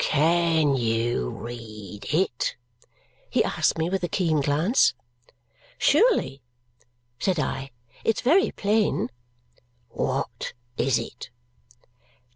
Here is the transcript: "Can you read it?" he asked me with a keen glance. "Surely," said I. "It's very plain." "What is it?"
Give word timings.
"Can 0.01 0.75
you 0.77 1.29
read 1.29 2.05
it?" 2.11 2.55
he 3.29 3.43
asked 3.43 3.77
me 3.77 3.87
with 3.87 4.01
a 4.03 4.07
keen 4.07 4.41
glance. 4.41 4.95
"Surely," 5.77 6.41
said 7.19 7.39
I. 7.39 7.69
"It's 8.03 8.21
very 8.21 8.49
plain." 8.49 9.11
"What 9.89 10.53
is 10.75 10.97
it?" 10.97 11.29